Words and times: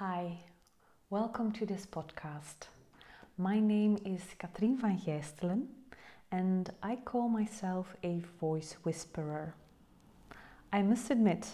Hi, 0.00 0.38
welcome 1.10 1.52
to 1.52 1.66
this 1.66 1.84
podcast. 1.84 2.68
My 3.36 3.60
name 3.60 3.98
is 4.06 4.22
Katrien 4.38 4.78
van 4.80 4.98
Gijstelen 4.98 5.66
and 6.32 6.70
I 6.82 6.96
call 7.04 7.28
myself 7.28 7.94
a 8.02 8.22
voice 8.40 8.76
whisperer. 8.82 9.52
I 10.72 10.80
must 10.80 11.10
admit, 11.10 11.48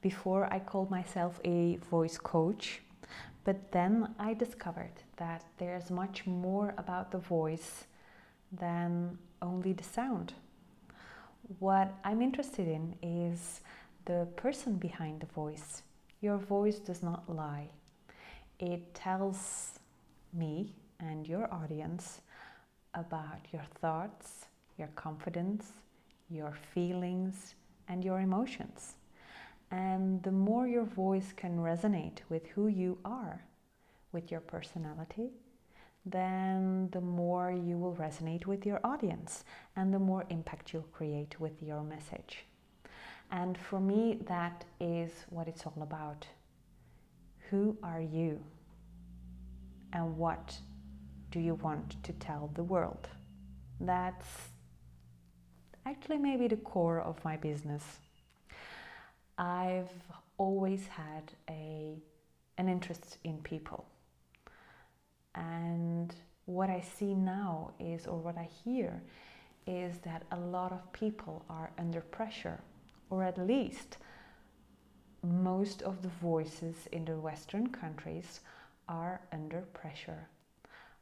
before 0.00 0.50
I 0.50 0.58
called 0.58 0.90
myself 0.90 1.38
a 1.44 1.76
voice 1.90 2.16
coach, 2.16 2.80
but 3.44 3.72
then 3.72 4.14
I 4.18 4.32
discovered 4.32 5.02
that 5.18 5.44
there's 5.58 5.90
much 5.90 6.26
more 6.26 6.72
about 6.78 7.10
the 7.10 7.18
voice 7.18 7.84
than 8.50 9.18
only 9.42 9.74
the 9.74 9.84
sound. 9.84 10.32
What 11.58 11.92
I'm 12.04 12.22
interested 12.22 12.68
in 12.68 12.94
is 13.02 13.60
the 14.06 14.28
person 14.36 14.76
behind 14.76 15.20
the 15.20 15.26
voice. 15.26 15.82
Your 16.22 16.38
voice 16.38 16.78
does 16.78 17.02
not 17.02 17.28
lie. 17.28 17.68
It 18.62 18.94
tells 18.94 19.80
me 20.32 20.72
and 21.00 21.26
your 21.26 21.52
audience 21.52 22.20
about 22.94 23.40
your 23.52 23.64
thoughts, 23.80 24.46
your 24.78 24.86
confidence, 24.94 25.66
your 26.30 26.54
feelings, 26.72 27.56
and 27.88 28.04
your 28.04 28.20
emotions. 28.20 28.94
And 29.72 30.22
the 30.22 30.30
more 30.30 30.68
your 30.68 30.84
voice 30.84 31.32
can 31.34 31.58
resonate 31.58 32.18
with 32.28 32.46
who 32.46 32.68
you 32.68 32.98
are, 33.04 33.42
with 34.12 34.30
your 34.30 34.40
personality, 34.40 35.30
then 36.06 36.88
the 36.92 37.00
more 37.00 37.50
you 37.50 37.76
will 37.76 37.96
resonate 37.96 38.46
with 38.46 38.64
your 38.64 38.78
audience 38.84 39.42
and 39.74 39.92
the 39.92 39.98
more 39.98 40.24
impact 40.30 40.72
you'll 40.72 40.82
create 40.92 41.40
with 41.40 41.60
your 41.60 41.82
message. 41.82 42.44
And 43.32 43.58
for 43.58 43.80
me, 43.80 44.20
that 44.28 44.64
is 44.78 45.10
what 45.30 45.48
it's 45.48 45.66
all 45.66 45.82
about. 45.82 46.28
Who 47.50 47.76
are 47.82 48.00
you? 48.00 48.40
And 49.92 50.16
what 50.16 50.58
do 51.30 51.40
you 51.40 51.54
want 51.54 52.02
to 52.02 52.12
tell 52.14 52.50
the 52.54 52.62
world? 52.62 53.08
That's 53.80 54.28
actually 55.86 56.18
maybe 56.18 56.48
the 56.48 56.56
core 56.56 57.00
of 57.00 57.22
my 57.24 57.36
business. 57.36 57.82
I've 59.38 59.90
always 60.38 60.86
had 60.86 61.32
a, 61.48 61.96
an 62.58 62.68
interest 62.68 63.18
in 63.24 63.38
people. 63.38 63.86
And 65.34 66.14
what 66.44 66.70
I 66.70 66.80
see 66.80 67.14
now 67.14 67.72
is, 67.80 68.06
or 68.06 68.18
what 68.18 68.36
I 68.36 68.48
hear, 68.64 69.02
is 69.66 69.98
that 69.98 70.24
a 70.32 70.38
lot 70.38 70.72
of 70.72 70.92
people 70.92 71.44
are 71.48 71.70
under 71.78 72.00
pressure 72.00 72.60
or 73.12 73.22
at 73.22 73.38
least 73.38 73.98
most 75.22 75.82
of 75.82 76.02
the 76.02 76.08
voices 76.20 76.88
in 76.92 77.04
the 77.04 77.16
Western 77.16 77.68
countries 77.68 78.40
are 78.92 79.20
under 79.32 79.62
pressure. 79.72 80.28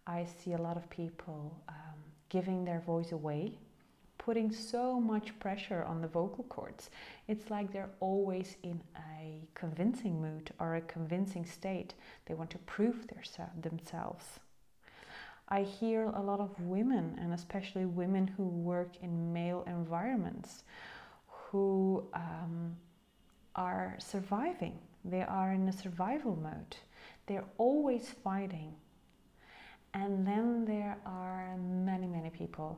I 0.06 0.24
see 0.24 0.52
a 0.52 0.62
lot 0.62 0.76
of 0.76 0.88
people 0.88 1.60
um, 1.68 1.98
giving 2.28 2.64
their 2.64 2.80
voice 2.80 3.12
away, 3.12 3.58
putting 4.16 4.52
so 4.52 5.00
much 5.00 5.38
pressure 5.40 5.82
on 5.84 6.00
the 6.00 6.08
vocal 6.08 6.44
cords. 6.44 6.90
It's 7.26 7.50
like 7.50 7.72
they're 7.72 7.90
always 8.00 8.56
in 8.62 8.80
a 8.96 9.42
convincing 9.54 10.20
mood 10.22 10.52
or 10.60 10.76
a 10.76 10.80
convincing 10.82 11.44
state. 11.44 11.94
They 12.26 12.34
want 12.34 12.50
to 12.50 12.58
prove 12.58 13.06
their, 13.08 13.50
themselves. 13.60 14.24
I 15.48 15.62
hear 15.62 16.04
a 16.04 16.22
lot 16.22 16.38
of 16.38 16.50
women, 16.60 17.18
and 17.20 17.34
especially 17.34 17.84
women 17.84 18.28
who 18.36 18.44
work 18.44 18.92
in 19.02 19.32
male 19.32 19.64
environments, 19.66 20.62
who 21.26 22.04
um, 22.14 22.76
are 23.56 23.96
surviving. 23.98 24.78
They 25.04 25.22
are 25.22 25.52
in 25.52 25.68
a 25.68 25.72
survival 25.72 26.38
mode. 26.40 26.76
They're 27.30 27.44
always 27.58 28.12
fighting. 28.24 28.74
And 29.94 30.26
then 30.26 30.64
there 30.64 30.98
are 31.06 31.56
many, 31.58 32.08
many 32.08 32.28
people 32.28 32.76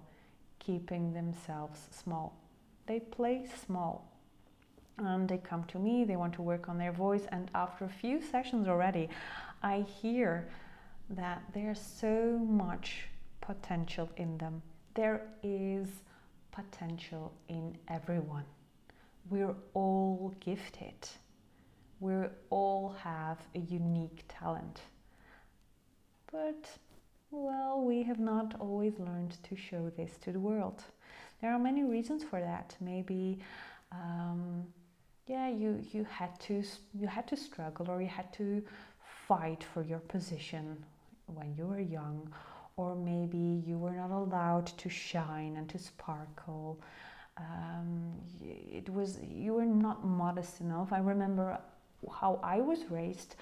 keeping 0.58 1.14
themselves 1.14 1.80
small. 1.90 2.36
They 2.84 3.00
play 3.00 3.46
small. 3.64 4.12
And 4.98 5.26
they 5.26 5.38
come 5.38 5.64
to 5.64 5.78
me, 5.78 6.04
they 6.04 6.16
want 6.16 6.34
to 6.34 6.42
work 6.42 6.68
on 6.68 6.76
their 6.76 6.92
voice. 6.92 7.22
And 7.32 7.50
after 7.54 7.86
a 7.86 7.88
few 7.88 8.20
sessions 8.20 8.68
already, 8.68 9.08
I 9.62 9.86
hear 10.02 10.50
that 11.08 11.42
there's 11.54 11.80
so 11.80 12.38
much 12.46 13.08
potential 13.40 14.10
in 14.18 14.36
them. 14.36 14.60
There 14.92 15.22
is 15.42 15.88
potential 16.50 17.32
in 17.48 17.78
everyone 17.88 18.44
we're 19.30 19.54
all 19.74 20.34
gifted. 20.40 21.08
We 22.02 22.14
all 22.50 22.96
have 23.04 23.38
a 23.54 23.60
unique 23.60 24.24
talent. 24.26 24.80
But, 26.32 26.68
well, 27.30 27.80
we 27.80 28.02
have 28.02 28.18
not 28.18 28.56
always 28.58 28.98
learned 28.98 29.36
to 29.44 29.54
show 29.54 29.88
this 29.96 30.16
to 30.24 30.32
the 30.32 30.40
world. 30.40 30.82
There 31.40 31.52
are 31.52 31.60
many 31.60 31.84
reasons 31.84 32.24
for 32.24 32.40
that. 32.40 32.74
Maybe, 32.80 33.38
um, 33.92 34.64
yeah, 35.28 35.48
you, 35.48 35.80
you 35.92 36.04
had 36.10 36.40
to 36.40 36.64
you 36.92 37.06
had 37.06 37.28
to 37.28 37.36
struggle 37.36 37.88
or 37.88 38.02
you 38.02 38.08
had 38.08 38.32
to 38.32 38.64
fight 39.28 39.62
for 39.72 39.82
your 39.84 40.00
position 40.00 40.84
when 41.26 41.54
you 41.56 41.66
were 41.66 41.80
young, 41.80 42.28
or 42.76 42.96
maybe 42.96 43.62
you 43.64 43.78
were 43.78 43.94
not 43.94 44.10
allowed 44.10 44.66
to 44.66 44.88
shine 44.88 45.54
and 45.56 45.68
to 45.68 45.78
sparkle 45.78 46.82
um, 47.38 48.12
it 48.40 48.88
was 48.90 49.18
you 49.26 49.54
were 49.54 49.64
not 49.64 50.04
modest 50.04 50.60
enough. 50.60 50.92
I 50.92 50.98
remember 50.98 51.58
how 52.10 52.40
I 52.42 52.60
was 52.60 52.90
raised. 52.90 53.36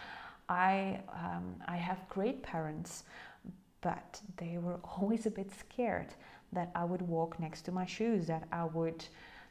I 0.49 1.01
um, 1.13 1.55
I 1.67 1.77
have 1.77 1.99
great 2.09 2.43
parents, 2.43 3.05
but 3.81 4.21
they 4.37 4.59
were 4.59 4.81
always 4.99 5.27
a 5.27 5.31
bit 5.31 5.51
scared 5.53 6.15
that 6.53 6.71
I 6.75 6.85
would 6.85 7.03
walk 7.03 7.39
next 7.39 7.63
to 7.63 7.73
my 7.73 7.87
shoes, 7.87 8.27
that 8.27 8.45
I 8.51 8.65
would 8.65 9.05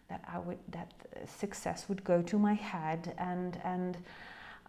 that 0.09 0.24
I 0.31 0.40
would 0.40 0.59
that 0.70 0.92
success 1.28 1.88
would 1.88 2.03
go 2.03 2.22
to 2.22 2.38
my 2.38 2.53
head, 2.53 3.14
and 3.18 3.59
and 3.64 3.97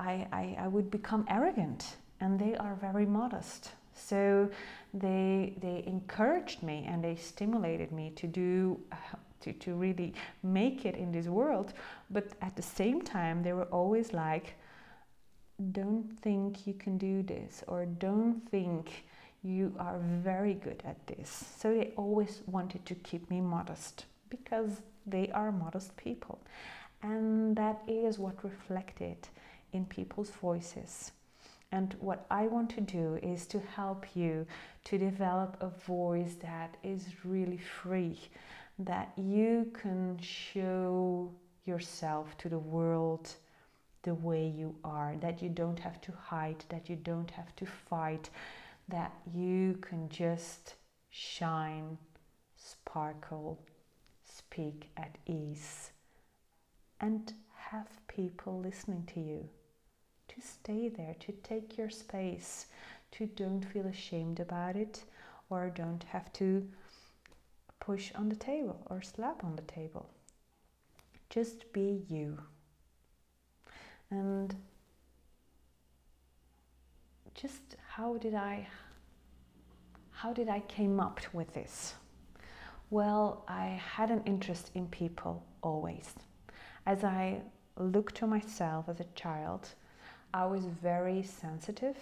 I, 0.01 0.27
I, 0.33 0.57
I 0.61 0.69
would 0.69 0.91
become 0.91 1.27
arrogant. 1.29 1.97
And 2.21 2.39
they 2.39 2.57
are 2.57 2.75
very 2.75 3.07
modest. 3.07 3.73
So 3.95 4.51
they 4.95 5.55
they 5.61 5.85
encouraged 5.87 6.63
me 6.63 6.87
and 6.89 7.03
they 7.05 7.17
stimulated 7.17 7.93
me 7.93 8.13
to 8.17 8.27
do 8.27 8.81
to, 9.41 9.53
to 9.53 9.75
really 9.75 10.15
make 10.43 10.85
it 10.85 10.97
in 10.97 11.13
this 11.13 11.27
world. 11.27 11.73
But 12.11 12.33
at 12.41 12.57
the 12.57 12.63
same 12.63 13.03
time, 13.03 13.43
they 13.43 13.53
were 13.53 13.65
always 13.73 14.13
like, 14.13 14.55
don't 15.73 16.11
think 16.23 16.67
you 16.67 16.75
can 16.75 16.97
do 16.99 17.23
this, 17.23 17.63
or 17.67 17.85
don't 17.85 18.41
think 18.51 19.05
you 19.43 19.75
are 19.79 19.99
very 19.99 20.55
good 20.55 20.83
at 20.85 21.07
this. 21.07 21.45
So 21.59 21.75
they 21.75 21.93
always 21.97 22.43
wanted 22.47 22.85
to 22.87 22.95
keep 22.95 23.31
me 23.31 23.41
modest 23.41 24.07
because 24.29 24.81
they 25.07 25.31
are 25.31 25.51
modest 25.51 25.97
people. 25.97 26.39
And 27.03 27.57
that 27.57 27.81
is 27.89 28.19
what 28.19 28.45
reflected 28.45 29.17
in 29.73 29.87
people's 29.87 30.31
voices. 30.31 31.13
And 31.73 31.95
what 32.01 32.27
I 32.31 32.47
want 32.47 32.71
to 32.71 32.81
do 32.81 33.19
is 33.23 33.47
to 33.47 33.61
help 33.61 34.05
you 34.15 34.47
to 34.85 34.99
develop 34.99 35.57
a 35.61 35.69
voice 35.69 36.35
that 36.43 36.77
is 36.83 37.07
really 37.25 37.59
free, 37.59 38.19
that 38.81 39.13
you 39.17 39.71
can 39.75 40.19
show 40.21 41.31
yourself 41.67 42.37
to 42.39 42.49
the 42.49 42.59
world 42.59 43.35
the 44.03 44.15
way 44.15 44.47
you 44.47 44.75
are, 44.83 45.15
that 45.21 45.43
you 45.43 45.51
don't 45.51 45.79
have 45.79 46.01
to 46.01 46.13
hide, 46.13 46.65
that 46.71 46.89
you 46.89 46.97
don't 46.97 47.31
have 47.31 47.55
to 47.57 47.67
fight, 47.67 48.31
that 48.89 49.13
you 49.35 49.77
can 49.83 50.09
just 50.09 50.75
shine, 51.11 51.99
sparkle, 52.57 53.61
speak 54.25 54.89
at 54.97 55.19
ease, 55.27 55.91
and 57.01 57.35
have 57.55 57.89
people 58.09 58.61
listening 58.61 59.07
to 59.13 59.21
you. 59.21 59.49
To 60.29 60.41
stay 60.41 60.89
there, 60.89 61.17
to 61.21 61.33
take 61.43 61.77
your 61.77 61.91
space, 61.91 62.67
to 63.13 63.27
don't 63.27 63.65
feel 63.65 63.87
ashamed 63.87 64.41
about 64.41 64.77
it, 64.77 65.05
or 65.51 65.69
don't 65.69 66.05
have 66.05 66.33
to 66.35 66.67
push 67.81 68.13
on 68.15 68.29
the 68.29 68.37
table 68.37 68.87
or 68.89 69.03
slap 69.03 69.43
on 69.43 69.57
the 69.57 69.63
table. 69.63 70.09
Just 71.29 71.73
be 71.73 72.05
you. 72.09 72.39
And 74.11 74.55
just 77.35 77.77
how 77.89 78.17
did 78.19 78.35
I 78.35 78.69
how 80.11 80.33
did 80.33 80.49
I 80.49 80.61
came 80.61 81.01
up 81.01 81.21
with 81.33 81.55
this? 81.55 81.95
Well, 82.91 83.45
I 83.49 83.81
had 83.97 84.11
an 84.11 84.23
interest 84.27 84.71
in 84.75 84.87
people 84.89 85.43
always. 85.63 86.13
As 86.85 87.05
I 87.05 87.41
looked 87.79 88.17
to 88.17 88.27
myself 88.27 88.89
as 88.89 89.01
a 89.01 89.07
child, 89.15 89.69
I 90.35 90.45
was 90.45 90.65
very 90.67 91.23
sensitive. 91.23 91.97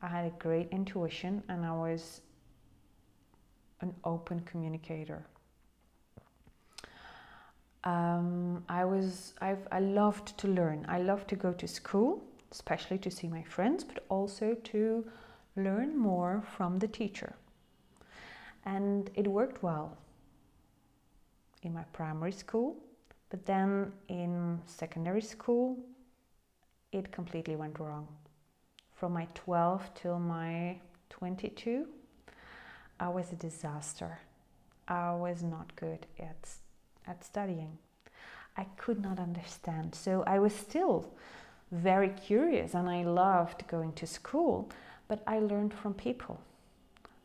I 0.00 0.06
had 0.06 0.24
a 0.24 0.34
great 0.38 0.68
intuition 0.70 1.42
and 1.48 1.66
I 1.66 1.72
was 1.72 2.22
an 3.80 3.94
open 4.04 4.40
communicator. 4.40 5.24
Um, 7.84 8.62
I 8.68 8.84
was 8.84 9.34
I've, 9.40 9.66
I 9.72 9.80
loved 9.80 10.36
to 10.38 10.48
learn. 10.48 10.84
I 10.88 10.98
loved 11.00 11.28
to 11.28 11.36
go 11.36 11.52
to 11.52 11.66
school. 11.68 12.22
especially 12.52 12.98
to 12.98 13.10
see 13.10 13.28
my 13.28 13.42
friends, 13.44 13.84
but 13.84 14.04
also 14.08 14.54
to 14.54 15.04
learn 15.56 15.96
more 15.96 16.42
from 16.56 16.78
the 16.78 16.88
teacher. 16.88 17.34
And 18.64 19.10
it 19.14 19.26
worked 19.26 19.62
well 19.62 19.96
in 21.62 21.72
my 21.72 21.84
primary 21.92 22.32
school, 22.32 22.76
but 23.30 23.46
then 23.46 23.92
in 24.08 24.60
secondary 24.66 25.22
school, 25.22 25.78
it 26.92 27.12
completely 27.12 27.56
went 27.56 27.78
wrong. 27.78 28.08
From 28.94 29.12
my 29.12 29.26
12 29.34 29.94
till 29.94 30.18
my 30.18 30.80
22, 31.10 31.86
I 33.00 33.08
was 33.08 33.32
a 33.32 33.36
disaster. 33.36 34.18
I 34.86 35.14
was 35.14 35.42
not 35.42 35.74
good 35.74 36.06
at, 36.18 36.50
at 37.06 37.24
studying. 37.24 37.78
I 38.56 38.64
could 38.76 39.00
not 39.00 39.18
understand. 39.18 39.94
So 39.94 40.22
I 40.26 40.38
was 40.38 40.54
still 40.54 41.10
very 41.72 42.10
curious 42.10 42.74
and 42.74 42.88
I 42.90 43.04
loved 43.04 43.66
going 43.68 43.92
to 43.94 44.06
school, 44.06 44.68
but 45.08 45.22
I 45.26 45.38
learned 45.38 45.72
from 45.72 45.94
people. 45.94 46.40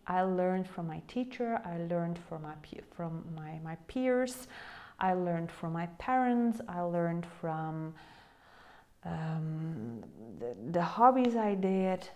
I 0.08 0.22
learned 0.22 0.68
from 0.68 0.88
my 0.88 1.02
teacher, 1.08 1.60
I 1.66 1.78
learned 1.78 2.20
from 2.30 2.44
my, 2.44 2.54
from 2.96 3.26
my, 3.36 3.60
my 3.64 3.76
peers, 3.88 4.48
I 5.00 5.14
learned 5.14 5.52
from 5.52 5.74
my 5.74 5.88
parents, 5.98 6.62
I 6.70 6.82
learned 6.82 7.26
from 7.42 7.94
um, 9.04 10.04
the, 10.40 10.56
the 10.72 10.82
hobbies 10.82 11.36
I 11.36 11.56
did. 11.56 12.08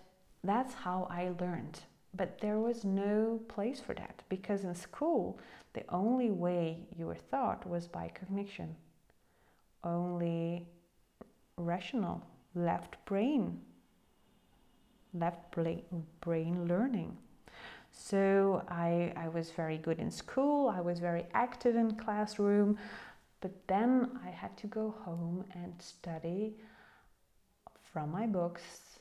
That's 0.44 0.73
how 0.73 1.07
I 1.09 1.31
learned. 1.39 1.79
But 2.15 2.39
there 2.39 2.59
was 2.59 2.83
no 2.83 3.39
place 3.47 3.79
for 3.79 3.94
that 3.94 4.23
because 4.29 4.63
in 4.63 4.75
school, 4.75 5.39
the 5.73 5.83
only 5.89 6.31
way 6.31 6.88
you 6.97 7.06
were 7.06 7.17
taught 7.31 7.67
was 7.67 7.88
by 7.88 8.09
cognition, 8.09 8.75
only 9.83 10.67
rational, 11.57 12.25
left 12.56 12.97
brain, 13.06 13.59
left 15.13 15.51
brain 15.51 16.67
learning. 16.67 17.17
So 17.91 18.63
I, 18.67 19.13
I 19.15 19.27
was 19.29 19.51
very 19.51 19.77
good 19.77 20.00
in 20.00 20.11
school, 20.11 20.69
I 20.69 20.81
was 20.81 21.00
very 21.00 21.25
active 21.33 21.75
in 21.75 21.95
classroom, 21.95 22.77
but 23.41 23.51
then 23.67 24.19
I 24.25 24.29
had 24.29 24.57
to 24.57 24.67
go 24.67 24.95
home 25.06 25.45
and 25.53 25.73
study 25.79 26.56
from 27.91 28.11
my 28.11 28.27
books 28.27 29.00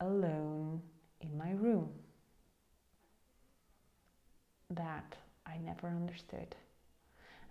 alone 0.00 0.80
in 1.20 1.36
my 1.36 1.52
room. 1.52 1.90
That 4.70 5.16
I 5.46 5.56
never 5.58 5.88
understood. 5.88 6.54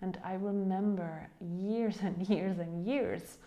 And 0.00 0.18
I 0.24 0.34
remember 0.34 1.28
years 1.40 1.98
and 2.02 2.28
years 2.28 2.58
and 2.58 2.86
years, 2.86 3.38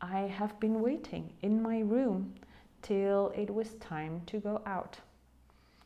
I 0.00 0.20
have 0.20 0.58
been 0.60 0.80
waiting 0.80 1.32
in 1.42 1.62
my 1.62 1.80
room 1.80 2.34
till 2.82 3.32
it 3.34 3.52
was 3.52 3.74
time 3.74 4.22
to 4.26 4.38
go 4.38 4.62
out. 4.66 4.98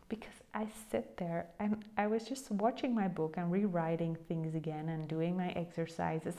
Because 0.09 0.35
I 0.55 0.67
sit 0.91 1.17
there 1.19 1.47
and 1.61 1.85
I 1.97 2.07
was 2.07 2.25
just 2.25 2.51
watching 2.51 2.95
my 2.95 3.09
book 3.09 3.35
and 3.37 3.53
rewriting 3.53 4.17
things 4.27 4.55
again 4.55 4.89
and 4.89 5.07
doing 5.07 5.37
my 5.37 5.51
exercises. 5.51 6.35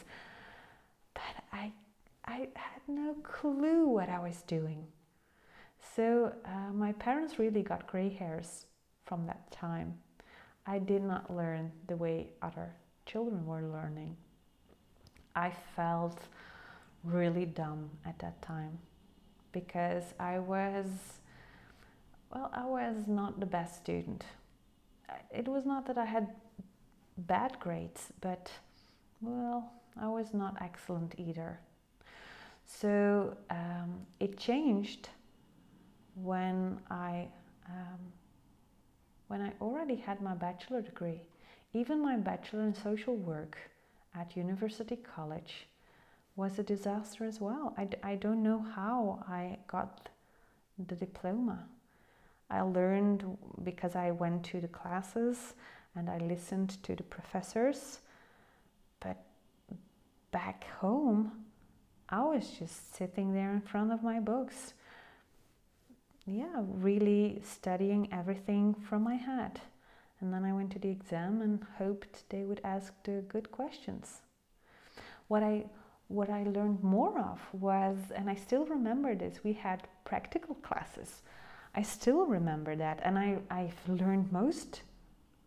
But 1.13 1.43
I, 1.53 1.71
I 2.25 2.47
had 2.55 2.81
no 2.87 3.15
clue 3.23 3.87
what 3.87 4.09
I 4.09 4.19
was 4.19 4.41
doing. 4.43 4.85
So 5.95 6.33
uh, 6.45 6.73
my 6.73 6.91
parents 6.93 7.39
really 7.39 7.61
got 7.61 7.87
gray 7.87 8.09
hairs 8.09 8.65
from 9.05 9.25
that 9.27 9.51
time. 9.51 9.99
I 10.65 10.79
did 10.79 11.03
not 11.03 11.35
learn 11.35 11.71
the 11.87 11.95
way 11.95 12.29
other 12.41 12.73
children 13.05 13.45
were 13.45 13.63
learning. 13.63 14.15
I 15.35 15.51
felt 15.75 16.19
really 17.03 17.45
dumb 17.45 17.89
at 18.05 18.19
that 18.19 18.41
time 18.41 18.77
because 19.51 20.03
I 20.19 20.39
was, 20.39 20.85
well, 22.33 22.51
I 22.53 22.65
was 22.65 23.07
not 23.07 23.39
the 23.39 23.45
best 23.45 23.75
student. 23.77 24.25
It 25.33 25.47
was 25.47 25.65
not 25.65 25.85
that 25.87 25.97
I 25.97 26.05
had 26.05 26.27
bad 27.17 27.57
grades, 27.59 28.11
but, 28.21 28.51
well, 29.21 29.71
I 29.99 30.07
was 30.07 30.33
not 30.33 30.57
excellent 30.61 31.15
either. 31.17 31.59
So 32.65 33.35
um, 33.49 34.05
it 34.19 34.37
changed 34.37 35.09
when 36.15 36.79
I 36.91 37.27
um, 37.67 37.99
when 39.29 39.41
I 39.41 39.53
already 39.61 39.95
had 39.95 40.21
my 40.21 40.33
bachelor 40.33 40.81
degree, 40.81 41.21
even 41.73 42.01
my 42.01 42.17
bachelor 42.17 42.63
in 42.63 42.73
social 42.73 43.15
work 43.15 43.57
at 44.15 44.35
University 44.35 44.97
College 44.97 45.67
was 46.35 46.57
a 46.57 46.63
disaster 46.63 47.25
as 47.25 47.39
well. 47.39 47.75
I, 47.77 47.87
I 48.01 48.15
don't 48.15 48.41
know 48.41 48.59
how 48.75 49.23
I 49.29 49.59
got 49.67 50.09
the 50.87 50.95
diploma. 50.95 51.59
I 52.49 52.61
learned 52.61 53.37
because 53.63 53.95
I 53.95 54.09
went 54.09 54.43
to 54.45 54.59
the 54.59 54.67
classes 54.67 55.53
and 55.95 56.09
I 56.09 56.17
listened 56.17 56.81
to 56.83 56.95
the 56.95 57.03
professors, 57.03 57.99
but 58.99 59.17
back 60.31 60.65
home, 60.79 61.31
I 62.09 62.23
was 62.23 62.49
just 62.57 62.95
sitting 62.95 63.33
there 63.33 63.51
in 63.51 63.61
front 63.61 63.91
of 63.91 64.01
my 64.01 64.19
books 64.19 64.73
yeah, 66.31 66.63
really 66.67 67.41
studying 67.43 68.11
everything 68.11 68.73
from 68.73 69.03
my 69.03 69.15
head. 69.15 69.59
And 70.19 70.33
then 70.33 70.43
I 70.43 70.53
went 70.53 70.71
to 70.71 70.79
the 70.79 70.89
exam 70.89 71.41
and 71.41 71.65
hoped 71.77 72.29
they 72.29 72.43
would 72.43 72.61
ask 72.63 72.93
the 73.03 73.23
good 73.27 73.51
questions. 73.51 74.21
What 75.27 75.43
I 75.43 75.65
what 76.07 76.29
I 76.29 76.43
learned 76.43 76.83
more 76.83 77.19
of 77.19 77.39
was, 77.53 77.97
and 78.15 78.31
I 78.31 78.35
still 78.35 78.65
remember 78.65 79.13
this, 79.13 79.43
we 79.43 79.53
had 79.53 79.87
practical 80.05 80.55
classes. 80.55 81.21
I 81.75 81.83
still 81.83 82.25
remember 82.25 82.75
that, 82.75 82.99
and 83.03 83.17
I, 83.19 83.37
I've 83.51 83.77
learned 83.87 84.31
most 84.31 84.81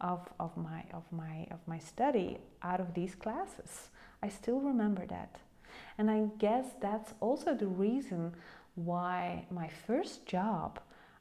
of, 0.00 0.20
of 0.38 0.56
my 0.56 0.84
of 0.92 1.04
my 1.10 1.46
of 1.50 1.58
my 1.66 1.78
study 1.78 2.38
out 2.62 2.80
of 2.80 2.94
these 2.94 3.14
classes. 3.14 3.88
I 4.22 4.28
still 4.28 4.60
remember 4.60 5.04
that. 5.06 5.40
And 5.98 6.10
I 6.10 6.26
guess 6.38 6.66
that's 6.80 7.14
also 7.20 7.54
the 7.54 7.66
reason 7.66 8.34
why 8.74 9.46
my 9.50 9.68
first 9.86 10.26
job, 10.26 10.80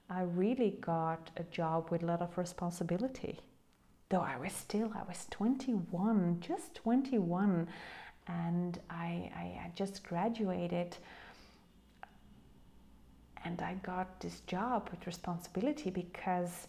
I 0.09 0.21
really 0.21 0.77
got 0.81 1.30
a 1.38 1.44
job 1.44 1.89
with 1.89 2.03
a 2.03 2.06
lot 2.06 2.21
of 2.21 2.38
responsibility. 2.38 3.39
Though 4.09 4.21
I 4.21 4.38
was 4.38 4.53
still, 4.53 4.92
I 4.94 5.03
was 5.07 5.25
21, 5.30 6.39
just 6.42 6.75
21, 6.75 7.68
and 8.27 8.80
I, 8.89 9.31
I, 9.36 9.44
I 9.65 9.71
just 9.75 10.03
graduated 10.03 10.98
and 13.43 13.62
I 13.62 13.74
got 13.75 14.20
this 14.20 14.41
job 14.41 14.89
with 14.91 15.08
responsibility 15.08 15.89
because 15.89 16.67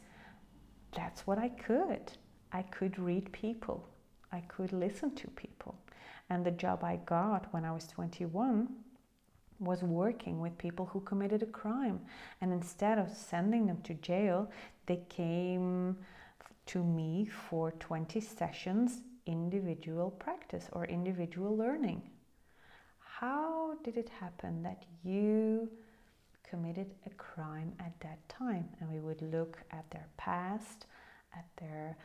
that's 0.94 1.26
what 1.26 1.38
I 1.38 1.48
could. 1.48 2.12
I 2.52 2.62
could 2.62 2.98
read 2.98 3.30
people, 3.32 3.88
I 4.30 4.40
could 4.40 4.72
listen 4.72 5.14
to 5.16 5.28
people. 5.28 5.76
And 6.30 6.44
the 6.44 6.50
job 6.50 6.82
I 6.82 6.96
got 7.04 7.52
when 7.52 7.64
I 7.64 7.72
was 7.72 7.86
21 7.88 8.68
was 9.62 9.82
working 9.82 10.40
with 10.40 10.56
people 10.58 10.86
who 10.86 11.00
committed 11.00 11.42
a 11.42 11.46
crime. 11.46 12.00
And 12.40 12.52
instead 12.52 12.98
of 12.98 13.08
sending 13.08 13.66
them 13.66 13.80
to 13.82 13.94
jail, 13.94 14.50
they 14.86 15.02
came 15.08 15.96
to 16.66 16.82
me 16.82 17.26
for 17.26 17.72
20 17.72 18.20
sessions 18.20 19.00
individual 19.26 20.10
practice 20.10 20.68
or 20.72 20.84
individual 20.86 21.56
learning. 21.56 22.02
How 22.98 23.74
did 23.84 23.96
it 23.96 24.08
happen 24.08 24.62
that 24.64 24.82
you 25.04 25.70
committed 26.42 26.90
a 27.06 27.10
crime 27.10 27.72
at 27.78 27.92
that 28.00 28.28
time? 28.28 28.68
And 28.80 28.90
we 28.90 28.98
would 28.98 29.22
look 29.22 29.58
at 29.70 29.88
their 29.90 30.08
past, 30.16 30.86
at 31.36 31.46
their 31.56 31.96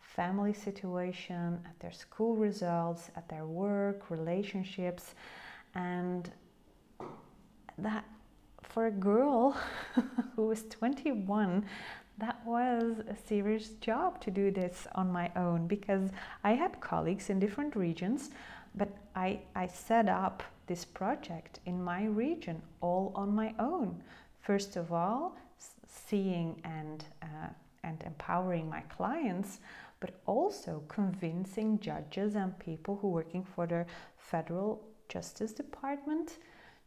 family 0.00 0.52
situation, 0.52 1.60
at 1.64 1.78
their 1.80 1.92
school 1.92 2.36
results, 2.36 3.10
at 3.16 3.28
their 3.28 3.46
work, 3.46 4.10
relationships, 4.10 5.14
and 5.74 6.30
that 7.78 8.04
for 8.62 8.86
a 8.86 8.90
girl 8.90 9.56
who 10.36 10.46
was 10.46 10.64
21, 10.64 11.64
that 12.18 12.44
was 12.46 12.98
a 13.08 13.16
serious 13.16 13.70
job 13.80 14.20
to 14.20 14.30
do 14.30 14.50
this 14.50 14.86
on 14.94 15.12
my 15.12 15.30
own 15.36 15.66
because 15.66 16.10
I 16.44 16.52
had 16.52 16.80
colleagues 16.80 17.30
in 17.30 17.40
different 17.40 17.74
regions, 17.74 18.30
but 18.74 18.88
I, 19.14 19.40
I 19.54 19.66
set 19.66 20.08
up 20.08 20.42
this 20.66 20.84
project 20.84 21.60
in 21.66 21.82
my 21.82 22.04
region 22.06 22.62
all 22.80 23.12
on 23.14 23.34
my 23.34 23.54
own. 23.58 24.02
First 24.40 24.76
of 24.76 24.92
all, 24.92 25.36
seeing 25.86 26.60
and, 26.64 27.04
uh, 27.22 27.48
and 27.82 28.02
empowering 28.04 28.68
my 28.68 28.80
clients, 28.82 29.60
but 30.00 30.20
also 30.26 30.82
convincing 30.88 31.80
judges 31.80 32.34
and 32.34 32.58
people 32.58 32.98
who 33.00 33.08
are 33.08 33.12
working 33.12 33.44
for 33.44 33.66
the 33.66 33.86
federal 34.18 34.82
justice 35.08 35.52
department 35.52 36.38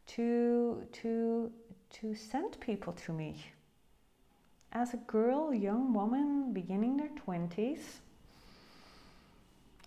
to 0.08 0.84
to 0.94 1.52
to 1.90 2.16
send 2.16 2.60
people 2.60 2.94
to 2.94 3.14
me. 3.14 3.44
As 4.72 4.94
a 4.94 4.98
girl, 4.98 5.54
young 5.54 5.94
woman, 5.94 6.54
beginning 6.54 6.98
their 6.98 7.10
twenties, 7.10 8.00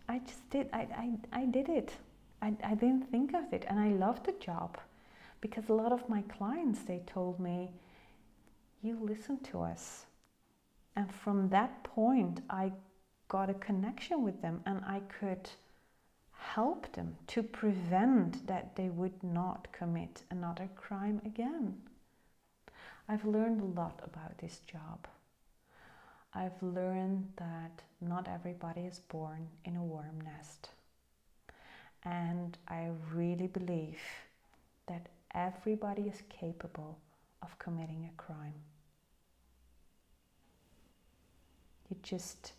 I 0.08 0.18
just 0.18 0.48
did. 0.50 0.68
I, 0.72 0.88
I, 1.32 1.40
I 1.42 1.44
did 1.46 1.68
it. 1.68 1.92
I, 2.42 2.54
I 2.64 2.74
didn't 2.74 3.10
think 3.10 3.34
of 3.34 3.52
it, 3.52 3.66
and 3.68 3.78
I 3.78 3.88
loved 3.88 4.26
the 4.26 4.32
job 4.32 4.78
because 5.40 5.68
a 5.68 5.74
lot 5.74 5.92
of 5.92 6.08
my 6.08 6.22
clients 6.22 6.82
they 6.82 7.02
told 7.06 7.40
me 7.40 7.72
you 8.82 8.98
listen 9.00 9.38
to 9.38 9.60
us 9.60 10.06
and 10.96 11.12
from 11.12 11.48
that 11.48 11.82
point 11.84 12.40
i 12.50 12.70
got 13.28 13.50
a 13.50 13.54
connection 13.54 14.22
with 14.22 14.40
them 14.42 14.60
and 14.66 14.82
i 14.86 15.00
could 15.20 15.48
help 16.40 16.90
them 16.92 17.16
to 17.28 17.42
prevent 17.42 18.46
that 18.46 18.74
they 18.74 18.88
would 18.88 19.22
not 19.22 19.68
commit 19.72 20.22
another 20.30 20.68
crime 20.74 21.20
again. 21.24 21.76
I've 23.08 23.24
learned 23.24 23.60
a 23.60 23.80
lot 23.80 24.00
about 24.04 24.38
this 24.38 24.60
job. 24.66 25.06
I've 26.34 26.62
learned 26.62 27.28
that 27.36 27.82
not 28.00 28.28
everybody 28.28 28.82
is 28.82 29.00
born 29.00 29.48
in 29.64 29.76
a 29.76 29.82
warm 29.82 30.20
nest. 30.24 30.70
And 32.04 32.56
i 32.68 32.88
really 33.12 33.48
believe 33.48 34.00
that 34.86 35.08
everybody 35.34 36.02
is 36.02 36.22
capable 36.28 36.98
of 37.42 37.58
committing 37.58 38.08
a 38.12 38.22
crime. 38.22 38.54
You 41.88 41.96
just, 42.02 42.52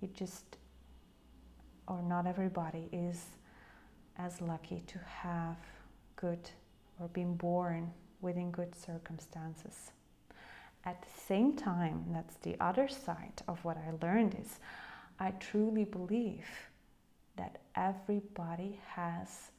you 0.00 0.08
just, 0.14 0.56
or 1.86 2.02
not 2.02 2.26
everybody 2.26 2.88
is 2.92 3.26
as 4.18 4.40
lucky 4.40 4.82
to 4.86 4.98
have 4.98 5.56
good 6.16 6.50
or 7.00 7.08
been 7.08 7.34
born 7.34 7.90
within 8.20 8.50
good 8.50 8.74
circumstances. 8.74 9.92
At 10.84 11.02
the 11.02 11.20
same 11.26 11.56
time, 11.56 12.04
that's 12.10 12.36
the 12.36 12.56
other 12.60 12.88
side 12.88 13.42
of 13.46 13.64
what 13.64 13.76
I 13.76 13.92
learned 14.04 14.36
is 14.40 14.58
I 15.18 15.30
truly 15.32 15.84
believe 15.84 16.46
that 17.36 17.58
everybody 17.76 18.80
has 18.88 19.50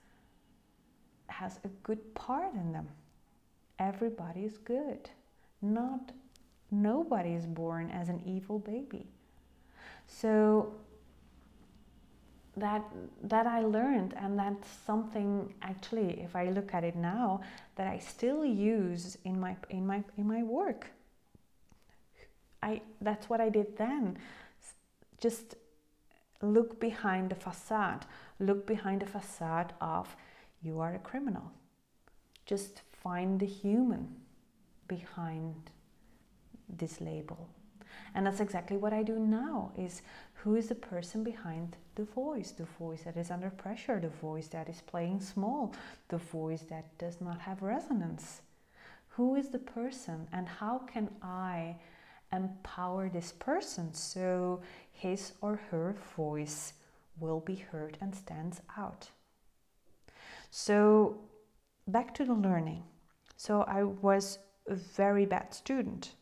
has 1.28 1.60
a 1.64 1.68
good 1.82 2.14
part 2.14 2.54
in 2.54 2.74
them. 2.74 2.88
Everybody 3.80 4.42
is 4.42 4.58
good. 4.58 5.10
Not 5.62 6.12
nobody 6.70 7.32
is 7.34 7.46
born 7.48 7.90
as 7.90 8.10
an 8.10 8.22
evil 8.26 8.60
baby. 8.60 9.08
So 10.06 10.74
that 12.56 12.84
that 13.24 13.48
I 13.48 13.62
learned 13.62 14.14
and 14.16 14.38
that's 14.38 14.68
something 14.86 15.54
actually 15.62 16.22
if 16.22 16.36
I 16.36 16.50
look 16.50 16.74
at 16.74 16.84
it 16.84 16.96
now 16.96 17.42
that 17.76 17.88
I 17.88 17.98
still 17.98 18.46
use 18.46 19.18
in 19.24 19.40
my 19.40 19.56
in 19.70 19.88
my 19.88 20.04
in 20.18 20.28
my 20.28 20.44
work. 20.44 20.88
I 22.62 22.82
that's 23.02 23.30
what 23.30 23.42
I 23.42 23.50
did 23.50 23.78
then. 23.78 24.18
Just 25.20 25.56
look 26.42 26.80
behind 26.80 27.32
the 27.32 27.36
facade. 27.36 28.06
Look 28.40 28.68
behind 28.68 29.02
the 29.02 29.08
facade 29.08 29.74
of 29.82 30.16
you 30.62 30.80
are 30.80 30.94
a 30.94 31.00
criminal. 31.00 31.52
Just 32.46 32.82
find 32.92 33.40
the 33.40 33.46
human 33.46 34.16
behind 34.88 35.72
this 36.70 37.02
label. 37.02 37.50
And 38.16 38.26
that's 38.26 38.40
exactly 38.40 38.78
what 38.78 38.94
I 38.94 39.04
do 39.04 39.20
now 39.20 39.72
is 39.78 40.02
who 40.44 40.56
is 40.56 40.68
the 40.68 40.76
person 40.76 41.24
behind 41.24 41.78
the 41.96 42.04
voice, 42.04 42.52
the 42.52 42.66
voice 42.78 43.04
that 43.04 43.16
is 43.16 43.32
under 43.32 43.50
pressure, 43.50 43.98
the 44.02 44.10
voice 44.10 44.48
that 44.50 44.68
is 44.68 44.82
playing 44.82 45.22
small, 45.22 45.74
the 46.10 46.18
voice 46.18 46.64
that 46.64 46.98
does 46.98 47.22
not 47.22 47.40
have 47.40 47.62
resonance. 47.62 48.42
Who 49.08 49.36
is 49.36 49.50
the 49.50 49.60
person 49.60 50.28
and 50.34 50.46
how 50.46 50.80
can 50.80 51.10
I 51.22 51.78
empower 52.34 53.08
this 53.08 53.32
person 53.32 53.94
so 53.94 54.62
his 54.92 55.32
or 55.40 55.62
her 55.72 55.96
voice 56.18 56.74
will 57.22 57.40
be 57.40 57.56
heard 57.56 57.98
and 58.02 58.14
stands 58.14 58.62
out? 58.78 59.08
So, 60.52 61.22
back 61.88 62.14
to 62.16 62.26
the 62.26 62.34
learning. 62.34 62.84
So, 63.38 63.62
I 63.62 63.84
was 63.84 64.40
a 64.68 64.76
very 64.76 65.26
bad 65.26 65.54
student. 65.54 66.16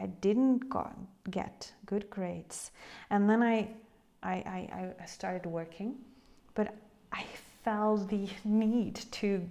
I 0.00 0.06
didn't 0.06 0.68
got, 0.68 0.96
get 1.30 1.72
good 1.86 2.08
grades. 2.10 2.70
And 3.10 3.28
then 3.28 3.42
I, 3.42 3.68
I, 4.22 4.32
I, 4.32 4.88
I 5.00 5.06
started 5.06 5.46
working, 5.46 5.96
but 6.54 6.74
I 7.12 7.24
felt 7.64 8.08
the 8.08 8.28
need 8.44 8.96
to 9.12 9.48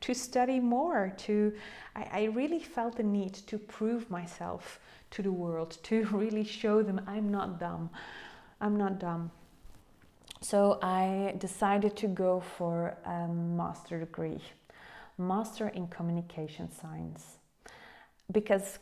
to 0.00 0.14
study 0.14 0.58
more 0.58 1.12
to 1.16 1.52
I, 1.94 2.08
I, 2.12 2.22
really 2.24 2.58
felt 2.58 2.96
the 2.96 3.04
need 3.04 3.34
to 3.34 3.56
prove 3.56 4.10
myself 4.10 4.80
to 5.12 5.22
the 5.22 5.30
world 5.30 5.78
to 5.84 6.04
really 6.12 6.42
show 6.42 6.82
them 6.82 7.00
i'm 7.06 7.30
not 7.30 7.60
dumb 7.60 7.88
i'm 8.60 8.76
not 8.76 8.98
dumb 8.98 9.30
so 10.42 10.80
I 10.82 11.36
decided 11.38 11.96
to 11.98 12.08
go 12.08 12.40
for 12.40 12.96
a 13.06 13.28
master 13.28 14.00
degree, 14.00 14.40
master 15.16 15.68
in 15.68 15.86
communication 15.86 16.68
science, 16.72 17.38
because 18.32 18.80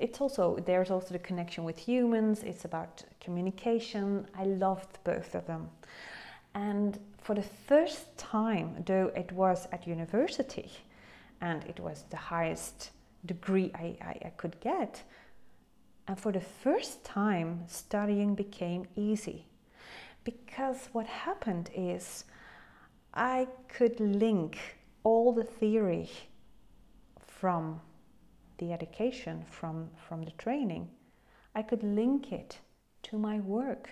it's 0.00 0.20
also 0.20 0.56
there's 0.66 0.90
also 0.90 1.12
the 1.12 1.18
connection 1.18 1.64
with 1.64 1.78
humans. 1.78 2.42
It's 2.42 2.64
about 2.64 3.02
communication. 3.20 4.26
I 4.34 4.44
loved 4.44 4.98
both 5.04 5.34
of 5.34 5.46
them, 5.46 5.68
and 6.54 6.98
for 7.18 7.34
the 7.34 7.48
first 7.68 8.16
time, 8.16 8.82
though 8.86 9.12
it 9.14 9.30
was 9.32 9.68
at 9.72 9.86
university, 9.86 10.70
and 11.40 11.62
it 11.64 11.78
was 11.78 12.04
the 12.10 12.16
highest 12.16 12.90
degree 13.26 13.70
I, 13.74 13.96
I, 14.00 14.26
I 14.26 14.32
could 14.36 14.58
get, 14.60 15.02
and 16.08 16.18
for 16.18 16.32
the 16.32 16.40
first 16.40 17.04
time, 17.04 17.64
studying 17.66 18.34
became 18.34 18.86
easy 18.96 19.44
because 20.24 20.88
what 20.92 21.06
happened 21.06 21.70
is 21.74 22.24
I 23.14 23.48
could 23.68 23.98
link 24.00 24.58
all 25.02 25.32
the 25.32 25.44
theory 25.44 26.10
from 27.26 27.80
the 28.60 28.72
education, 28.72 29.44
from, 29.50 29.90
from 29.96 30.22
the 30.22 30.30
training, 30.32 30.88
I 31.54 31.62
could 31.62 31.82
link 31.82 32.30
it 32.30 32.58
to 33.04 33.18
my 33.18 33.40
work. 33.40 33.90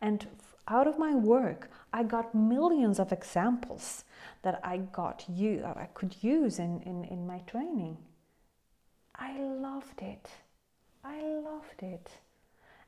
And 0.00 0.26
out 0.66 0.86
of 0.86 0.98
my 0.98 1.14
work, 1.14 1.70
I 1.92 2.02
got 2.02 2.34
millions 2.34 2.98
of 2.98 3.12
examples 3.12 4.04
that 4.42 4.60
I 4.64 4.78
got 4.78 5.24
you 5.28 5.62
uh, 5.64 5.74
I 5.76 5.88
could 5.94 6.16
use 6.22 6.58
in, 6.58 6.80
in, 6.82 7.04
in 7.04 7.26
my 7.26 7.38
training. 7.40 7.98
I 9.14 9.38
loved 9.38 10.00
it. 10.00 10.28
I 11.04 11.22
loved 11.22 11.82
it. 11.82 12.10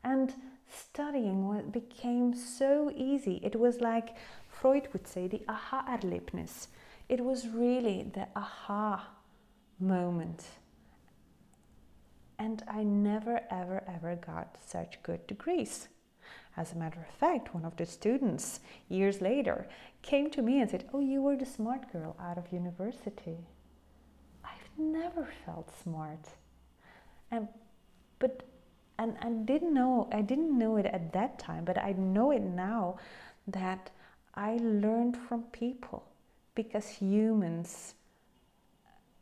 And 0.04 0.32
studying 0.68 1.70
became 1.70 2.34
so 2.34 2.90
easy. 2.94 3.40
It 3.42 3.56
was 3.56 3.80
like 3.80 4.16
Freud 4.48 4.88
would 4.92 5.06
say 5.06 5.28
the 5.28 5.42
aha 5.48 5.84
erlebnis. 5.88 6.68
It 7.08 7.22
was 7.22 7.48
really 7.48 8.10
the 8.14 8.28
aha 8.34 9.10
moment. 9.78 10.44
And 12.42 12.60
I 12.66 12.82
never, 12.82 13.40
ever, 13.52 13.84
ever 13.86 14.16
got 14.16 14.56
such 14.66 15.00
good 15.04 15.24
degrees. 15.28 15.86
As 16.56 16.72
a 16.72 16.76
matter 16.76 16.98
of 16.98 17.14
fact, 17.14 17.54
one 17.54 17.64
of 17.64 17.76
the 17.76 17.86
students 17.86 18.58
years 18.88 19.20
later 19.20 19.68
came 20.02 20.28
to 20.30 20.42
me 20.42 20.60
and 20.60 20.68
said, 20.68 20.88
Oh, 20.92 20.98
you 20.98 21.22
were 21.22 21.36
the 21.36 21.46
smart 21.46 21.92
girl 21.92 22.16
out 22.20 22.38
of 22.38 22.52
university. 22.52 23.46
I've 24.44 24.76
never 24.76 25.28
felt 25.46 25.70
smart. 25.84 26.30
And, 27.30 27.46
but 28.18 28.42
and 28.98 29.16
I 29.22 29.30
didn't 29.30 29.72
know 29.72 30.08
I 30.12 30.22
didn't 30.22 30.58
know 30.58 30.76
it 30.78 30.86
at 30.86 31.12
that 31.12 31.38
time, 31.38 31.64
but 31.64 31.78
I 31.78 31.92
know 31.92 32.32
it 32.32 32.42
now 32.42 32.96
that 33.46 33.90
I 34.34 34.58
learned 34.60 35.16
from 35.16 35.44
people 35.44 36.02
because 36.56 36.88
humans 36.88 37.94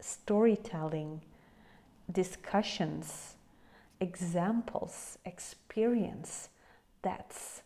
storytelling 0.01 1.21
discussions 2.13 3.35
examples 4.01 5.19
experience 5.25 6.49
that's 7.03 7.63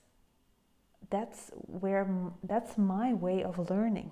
that's 1.11 1.51
where 1.67 2.09
that's 2.43 2.77
my 2.77 3.13
way 3.13 3.43
of 3.43 3.71
learning 3.71 4.11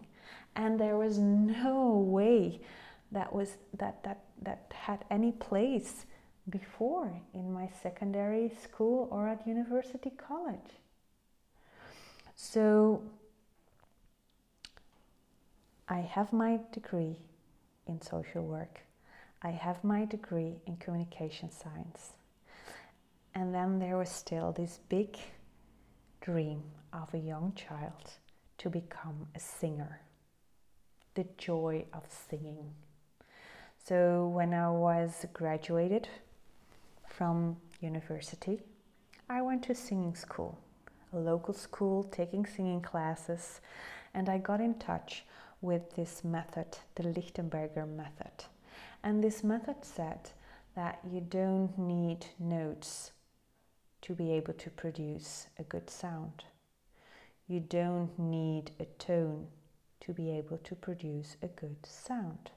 and 0.55 0.79
there 0.79 0.97
was 0.97 1.19
no 1.19 1.99
way 1.99 2.61
that 3.11 3.33
was 3.33 3.57
that 3.79 4.03
that 4.05 4.25
that 4.43 4.73
had 4.75 5.05
any 5.11 5.33
place 5.33 6.07
before 6.49 7.13
in 7.35 7.53
my 7.53 7.69
secondary 7.83 8.51
school 8.63 9.09
or 9.11 9.29
at 9.29 9.47
university 9.47 10.11
college. 10.11 10.81
So 12.35 13.03
I 15.89 16.01
have 16.01 16.33
my 16.33 16.59
degree 16.73 17.19
in 17.87 18.01
social 18.01 18.43
work. 18.43 18.81
I 19.45 19.51
have 19.51 19.83
my 19.83 20.05
degree 20.05 20.61
in 20.67 20.77
communication 20.77 21.51
science. 21.51 22.13
And 23.35 23.53
then 23.53 23.81
there 23.81 23.97
was 23.97 24.09
still 24.09 24.53
this 24.53 24.79
big 24.89 25.17
dream 26.21 26.63
of 26.93 27.13
a 27.13 27.19
young 27.19 27.53
child 27.57 28.13
to 28.59 28.71
become 28.71 29.27
a 29.35 29.41
singer. 29.41 30.01
The 31.15 31.27
joy 31.39 31.87
of 31.93 32.05
singing. 32.09 32.73
So 33.85 34.29
when 34.29 34.55
I 34.55 34.71
was 34.71 35.27
graduated 35.33 36.09
from 37.09 37.57
university, 37.81 38.61
I 39.29 39.43
went 39.43 39.65
to 39.65 39.75
singing 39.75 40.15
school, 40.15 40.57
a 41.13 41.19
local 41.19 41.53
school 41.53 42.05
taking 42.05 42.47
singing 42.47 42.81
classes, 42.81 43.61
and 44.15 44.29
I 44.29 44.39
got 44.39 44.61
in 44.61 44.75
touch 44.75 45.25
with 45.61 45.97
this 45.97 46.23
method, 46.23 46.79
the 46.95 47.03
Lichtenberger 47.03 47.89
method. 47.89 48.45
And 49.05 49.23
this 49.23 49.43
method 49.43 49.85
said 49.85 50.31
that 50.75 51.01
you 51.11 51.21
don't 51.21 51.77
need 51.79 52.27
notes 52.39 53.13
to 54.03 54.15
be 54.15 54.33
able 54.33 54.55
to 54.55 54.71
produce 54.71 55.47
a 55.59 55.63
good 55.65 55.91
sound. 55.91 56.45
You 57.49 57.61
don't 57.61 58.17
need 58.19 58.71
a 58.81 58.85
tone 58.85 59.49
to 60.01 60.13
be 60.13 60.31
able 60.31 60.59
to 60.59 60.75
produce 60.75 61.37
a 61.43 61.49
good 61.49 61.85
sound. 61.85 62.51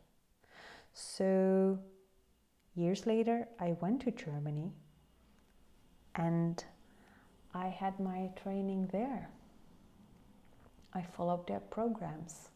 So, 0.94 1.80
years 2.76 3.06
later, 3.06 3.48
I 3.60 3.76
went 3.82 4.02
to 4.04 4.12
Germany 4.12 4.72
and 6.16 6.64
I 7.54 7.68
had 7.68 8.00
my 8.00 8.30
training 8.42 8.90
there. 8.92 9.30
I 10.94 11.02
followed 11.02 11.48
their 11.48 11.60
programs. 11.60 12.50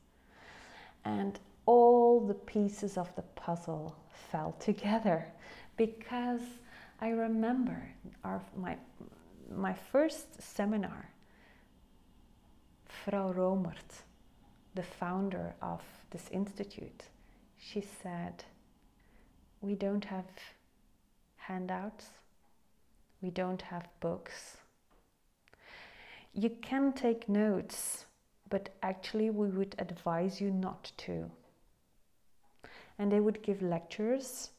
And 1.04 1.40
all 1.70 2.20
the 2.20 2.34
pieces 2.34 2.98
of 2.98 3.16
the 3.16 3.22
puzzle 3.36 3.96
fell 4.32 4.56
together 4.60 5.24
because 5.78 6.42
I 7.00 7.10
remember 7.10 7.80
our, 8.24 8.42
my, 8.58 8.76
my 9.56 9.76
first 9.92 10.42
seminar, 10.42 11.12
Frau 12.88 13.32
Rohmert, 13.34 14.02
the 14.74 14.82
founder 14.82 15.54
of 15.62 15.84
this 16.10 16.28
institute, 16.32 17.04
she 17.60 17.86
said, 18.02 18.44
We 19.62 19.76
don't 19.76 20.06
have 20.06 20.26
handouts, 21.36 22.08
we 23.22 23.30
don't 23.30 23.62
have 23.62 23.88
books. 24.00 24.58
You 26.34 26.50
can 26.64 26.94
take 26.94 27.30
notes, 27.30 28.06
but 28.50 28.70
actually, 28.82 29.30
we 29.30 29.50
would 29.50 29.76
advise 29.78 30.42
you 30.42 30.50
not 30.50 30.92
to. 31.06 31.30
And 33.00 33.12
they 33.12 33.20
would 33.20 33.42
give 33.42 33.62
lectures 33.62 34.52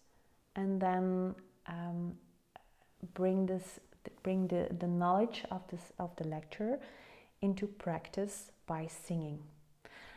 and 0.56 0.80
then 0.80 1.34
um, 1.66 2.14
bring 3.14 3.46
this 3.46 3.78
bring 4.22 4.48
the, 4.48 4.68
the 4.78 4.86
knowledge 4.86 5.44
of 5.50 5.62
this 5.68 5.92
of 5.98 6.14
the 6.16 6.26
lecture 6.26 6.80
into 7.42 7.66
practice 7.66 8.50
by 8.66 8.86
singing. 8.86 9.38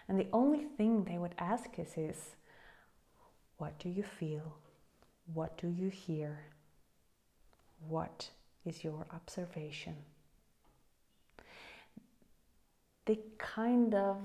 And 0.07 0.19
the 0.19 0.27
only 0.33 0.65
thing 0.77 1.03
they 1.03 1.17
would 1.17 1.35
ask 1.37 1.77
us 1.79 1.97
is 1.97 2.35
what 3.57 3.77
do 3.79 3.89
you 3.89 4.03
feel? 4.03 4.57
What 5.33 5.57
do 5.57 5.67
you 5.67 5.89
hear? 5.89 6.39
What 7.87 8.29
is 8.65 8.83
your 8.83 9.05
observation? 9.13 9.95
They 13.05 13.19
kind 13.37 13.93
of 13.93 14.17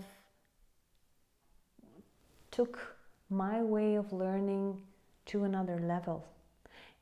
took 2.51 2.98
my 3.31 3.63
way 3.63 3.95
of 3.95 4.13
learning 4.13 4.83
to 5.27 5.45
another 5.45 5.79
level. 5.79 6.27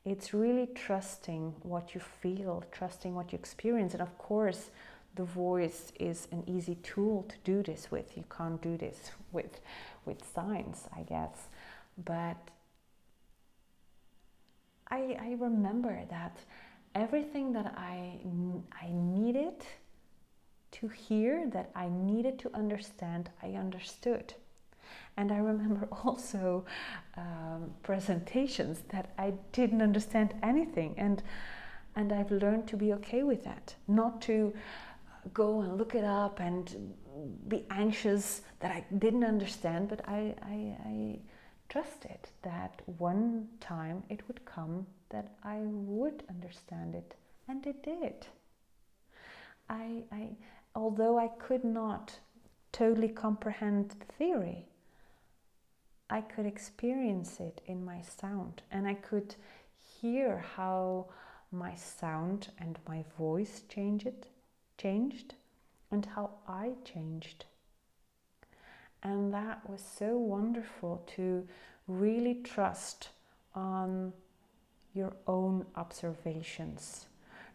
It's 0.05 0.33
really 0.33 0.67
trusting 0.67 1.53
what 1.63 1.93
you 1.93 2.01
feel, 2.01 2.63
trusting 2.71 3.13
what 3.13 3.31
you 3.31 3.37
experience. 3.37 3.93
And 3.93 4.01
of 4.01 4.17
course, 4.17 4.69
the 5.15 5.23
voice 5.23 5.91
is 5.99 6.27
an 6.31 6.43
easy 6.47 6.75
tool 6.75 7.23
to 7.23 7.35
do 7.43 7.63
this 7.63 7.91
with. 7.91 8.15
You 8.15 8.23
can't 8.35 8.61
do 8.61 8.77
this 8.77 9.11
with, 9.31 9.59
with 10.05 10.23
signs, 10.33 10.87
I 10.95 11.01
guess. 11.01 11.47
But 12.05 12.37
I, 14.89 15.17
I 15.19 15.35
remember 15.39 15.99
that 16.09 16.37
everything 16.95 17.51
that 17.53 17.73
I, 17.77 18.19
I 18.81 18.89
needed 18.91 19.65
to 20.71 20.87
hear, 20.87 21.49
that 21.49 21.71
I 21.75 21.89
needed 21.89 22.39
to 22.39 22.55
understand, 22.55 23.29
I 23.41 23.51
understood. 23.51 24.33
And 25.17 25.31
I 25.31 25.37
remember 25.37 25.87
also 26.03 26.65
um, 27.17 27.71
presentations 27.83 28.83
that 28.89 29.11
I 29.17 29.33
didn't 29.51 29.81
understand 29.81 30.35
anything. 30.43 30.95
And, 30.97 31.21
and 31.95 32.13
I've 32.13 32.31
learned 32.31 32.67
to 32.67 32.77
be 32.77 32.93
okay 32.93 33.23
with 33.23 33.43
that, 33.43 33.75
not 33.87 34.21
to 34.23 34.53
go 35.33 35.61
and 35.61 35.77
look 35.77 35.95
it 35.95 36.03
up 36.03 36.39
and 36.39 36.93
be 37.47 37.65
anxious 37.71 38.41
that 38.59 38.71
I 38.71 38.85
didn't 38.97 39.23
understand, 39.23 39.89
but 39.89 40.07
I, 40.07 40.35
I, 40.41 40.75
I 40.85 41.19
trusted 41.69 42.19
that 42.43 42.81
one 42.97 43.47
time 43.59 44.03
it 44.09 44.27
would 44.27 44.45
come 44.45 44.85
that 45.09 45.33
I 45.43 45.59
would 45.63 46.23
understand 46.29 46.95
it, 46.95 47.15
and 47.47 47.65
it 47.65 47.83
did. 47.83 48.27
I, 49.69 50.03
I, 50.11 50.29
although 50.75 51.17
I 51.17 51.27
could 51.39 51.63
not 51.63 52.13
totally 52.71 53.09
comprehend 53.09 53.95
the 53.99 54.13
theory, 54.17 54.67
I 56.09 56.21
could 56.21 56.45
experience 56.45 57.39
it 57.39 57.61
in 57.65 57.83
my 57.83 58.01
sound, 58.01 58.61
and 58.71 58.87
I 58.87 58.93
could 58.93 59.35
hear 60.01 60.37
how 60.55 61.07
my 61.51 61.75
sound 61.75 62.49
and 62.59 62.77
my 62.87 63.03
voice 63.17 63.63
changed 63.69 64.27
changed 64.77 65.33
and 65.91 66.05
how 66.05 66.29
I 66.47 66.73
changed. 66.83 67.45
And 69.03 69.33
that 69.33 69.69
was 69.69 69.81
so 69.81 70.17
wonderful 70.17 71.03
to 71.15 71.47
really 71.87 72.35
trust 72.35 73.09
on 73.55 74.13
your 74.93 75.13
own 75.27 75.65
observations. 75.75 77.05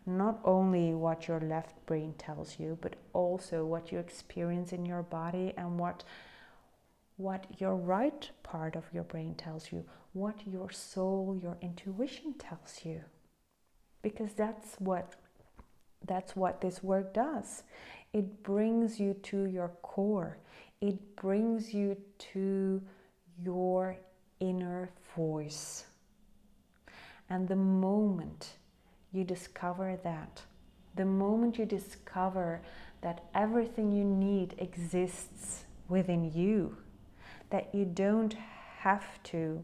Not 0.07 0.41
only 0.45 0.95
what 0.95 1.29
your 1.29 1.41
left 1.41 1.85
brain 1.87 2.15
tells 2.19 2.59
you, 2.59 2.79
but 2.81 2.97
also 3.13 3.65
what 3.65 3.93
you 3.93 3.99
experience 3.99 4.73
in 4.73 4.87
your 4.87 5.03
body 5.03 5.53
and 5.57 5.79
what 5.79 6.03
what 7.23 7.47
your 7.61 7.77
right 7.77 8.31
part 8.43 8.75
of 8.75 8.85
your 8.93 9.05
brain 9.05 9.35
tells 9.37 9.71
you, 9.71 9.85
what 10.13 10.35
your 10.45 10.71
soul, 10.71 11.39
your 11.41 11.57
intuition 11.63 12.35
tells 12.35 12.81
you. 12.85 13.01
Because 14.03 14.33
that's 14.35 14.75
what 14.81 15.15
that's 16.05 16.35
what 16.35 16.61
this 16.61 16.83
work 16.83 17.15
does. 17.15 17.63
It 18.13 18.43
brings 18.43 18.99
you 18.99 19.15
to 19.31 19.47
your 19.47 19.69
core, 19.83 20.39
it 20.81 21.17
brings 21.17 21.73
you 21.73 21.97
to 22.33 22.83
your 23.39 23.97
inner 24.41 24.91
voice. 25.17 25.85
And 27.31 27.49
the 27.49 27.57
moment 27.57 28.55
you 29.13 29.23
discover 29.23 29.97
that, 30.03 30.43
the 30.97 31.05
moment 31.05 31.57
you 31.57 31.65
discover 31.65 32.61
that 33.01 33.25
everything 33.35 33.93
you 33.93 34.05
need 34.05 34.55
exists 34.59 35.65
within 35.89 36.31
you, 36.33 36.77
that 37.53 37.75
you 37.75 37.85
don't 37.85 38.35
have 38.79 39.23
to 39.23 39.63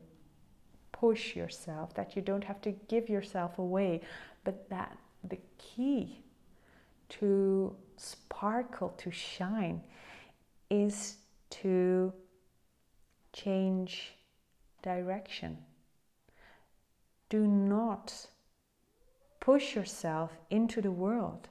push 0.93 1.35
yourself, 1.35 1.95
that 1.95 2.15
you 2.15 2.21
don't 2.21 2.45
have 2.45 2.61
to 2.61 2.71
give 2.87 3.09
yourself 3.09 3.59
away, 3.59 4.03
but 4.45 4.69
that 4.69 4.97
the 5.25 5.39
key 5.57 6.23
to 7.09 7.75
sparkle, 7.97 8.91
to 8.99 9.11
shine, 9.11 9.81
is 10.69 11.17
to 11.49 12.13
change 13.33 14.13
direction. 14.83 15.57
Do 17.31 17.47
not 17.47 18.27
push 19.41 19.75
yourself 19.75 20.31
into 20.51 20.83
the 20.83 20.93
world, 20.93 21.49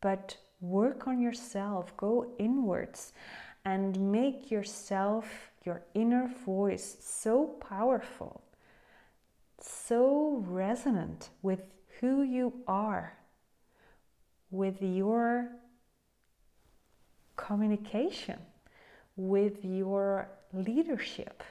but 0.00 0.36
work 0.60 1.08
on 1.08 1.20
yourself, 1.20 1.96
go 1.96 2.32
inwards, 2.38 3.12
and 3.66 4.12
make 4.12 4.50
yourself, 4.50 5.50
your 5.64 5.82
inner 5.92 6.30
voice, 6.46 6.96
so 7.00 7.44
powerful, 7.68 8.40
so 9.60 10.42
resonant 10.46 11.28
with 11.42 11.60
who 12.00 12.22
you 12.22 12.52
are 12.66 13.12
with 14.50 14.80
your 14.80 15.50
communication, 17.36 18.38
with 19.16 19.64
your 19.64 20.28
leadership, 20.52 21.42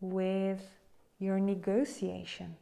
with 0.00 0.62
your 1.18 1.38
negotiation. 1.38 2.56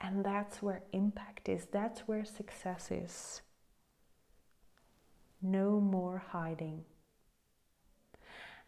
And 0.00 0.24
that's 0.24 0.60
where 0.62 0.82
impact 0.92 1.48
is, 1.48 1.66
that's 1.70 2.00
where 2.00 2.24
success 2.24 2.90
is. 2.90 3.42
No 5.40 5.80
more 5.80 6.22
hiding. 6.30 6.84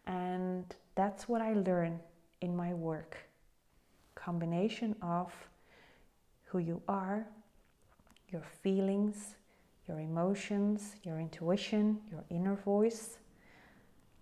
And 0.07 0.65
that's 0.95 1.27
what 1.27 1.41
I 1.41 1.53
learn 1.53 1.99
in 2.41 2.55
my 2.55 2.73
work. 2.73 3.17
Combination 4.15 4.95
of 5.01 5.31
who 6.45 6.59
you 6.59 6.81
are, 6.87 7.27
your 8.29 8.43
feelings, 8.63 9.35
your 9.87 9.99
emotions, 9.99 10.95
your 11.03 11.19
intuition, 11.19 11.99
your 12.09 12.23
inner 12.29 12.55
voice. 12.55 13.19